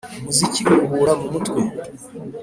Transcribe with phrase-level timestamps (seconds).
[0.21, 1.61] Umuziki uruhura mumutwe